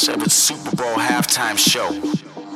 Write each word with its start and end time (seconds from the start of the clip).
flash 0.00 0.16
of 0.16 0.22
its 0.22 0.34
Super 0.34 0.76
Bowl 0.76 0.96
halftime 0.96 1.58
show. 1.58 1.90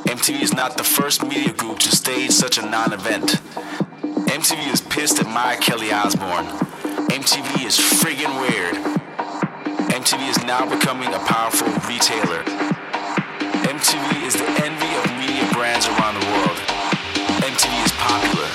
MTV 0.05 0.41
is 0.41 0.53
not 0.53 0.77
the 0.77 0.83
first 0.83 1.23
media 1.23 1.53
group 1.53 1.79
to 1.79 1.89
stage 1.95 2.31
such 2.31 2.57
a 2.57 2.61
non 2.61 2.93
event. 2.93 3.41
MTV 4.27 4.73
is 4.73 4.81
pissed 4.81 5.19
at 5.19 5.27
My 5.27 5.55
Kelly 5.57 5.91
Osbourne. 5.91 6.45
MTV 7.09 7.65
is 7.65 7.77
friggin' 7.77 8.39
weird. 8.41 8.75
MTV 9.91 10.29
is 10.29 10.43
now 10.45 10.67
becoming 10.67 11.13
a 11.13 11.19
powerful 11.19 11.67
retailer. 11.87 12.43
MTV 13.65 14.25
is 14.25 14.33
the 14.35 14.47
envy 14.63 14.91
of 14.97 15.05
media 15.19 15.45
brands 15.53 15.87
around 15.87 16.19
the 16.19 16.25
world. 16.27 16.57
MTV 17.41 17.85
is 17.85 17.91
popular. 17.93 18.49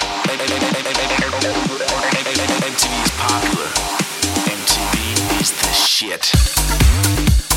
MTV 2.71 2.95
is 3.05 3.11
popular. 3.19 3.69
MTV 4.57 5.41
is 5.41 5.51
the 5.51 5.73
shit. 5.73 7.50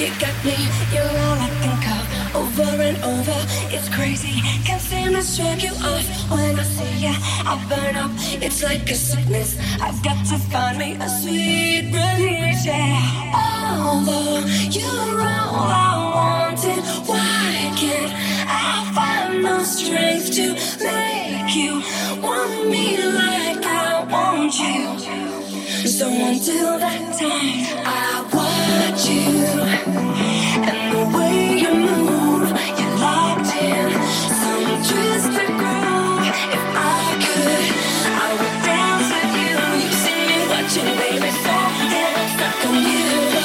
You 0.00 0.08
got 0.18 0.32
me, 0.46 0.56
you're 0.94 1.04
all 1.04 1.36
I 1.36 1.50
think 1.60 1.84
of. 1.92 2.34
Over 2.34 2.72
and 2.88 2.96
over, 3.04 3.36
it's 3.68 3.86
crazy. 3.90 4.40
Can't 4.64 4.80
seem 4.80 5.12
to 5.12 5.20
shake 5.20 5.62
you 5.62 5.72
off. 5.72 6.30
When 6.30 6.58
I 6.58 6.62
see 6.62 7.04
ya, 7.04 7.12
I 7.44 7.62
burn 7.68 7.96
up. 7.96 8.10
It's 8.40 8.62
like 8.62 8.88
a 8.90 8.94
sickness. 8.94 9.58
I've 9.78 10.02
got 10.02 10.24
to 10.28 10.38
find 10.48 10.78
me 10.78 10.96
a 10.98 11.06
sweet 11.06 11.92
release. 11.92 12.64
Yeah. 12.64 13.84
Although 13.84 14.38
you're 14.72 15.20
all 15.20 15.68
I 15.68 16.48
wanted, 16.48 16.82
why 17.06 17.70
can't 17.76 18.12
I 18.48 18.92
find 18.96 19.44
the 19.44 19.62
strength 19.64 20.32
to 20.36 20.54
make 20.82 21.54
you 21.54 21.82
want 22.22 22.70
me 22.70 22.96
like 23.04 23.66
I 23.66 24.06
want 24.10 24.58
you? 24.58 25.39
So 26.00 26.08
until 26.08 26.78
that 26.78 27.12
time, 27.12 27.60
I 27.84 28.24
watch 28.32 29.04
you 29.04 29.36
and 30.64 30.96
the 30.96 31.04
way 31.14 31.60
you 31.60 31.74
move, 31.76 32.48
you're 32.80 32.96
locked 33.04 33.52
in 33.60 33.92
some 34.40 34.64
twisted 34.80 35.52
groove. 35.60 36.24
If 36.56 36.64
I 36.72 37.20
could, 37.20 37.68
I 38.16 38.28
would 38.32 38.56
dance 38.64 39.12
with 39.12 39.34
you. 39.44 39.60
You 39.84 39.92
see 40.00 40.20
me 40.24 40.38
watching, 40.48 40.88
baby, 40.96 41.30
stuck 41.36 42.64
on 42.64 42.76
you. 42.80 43.39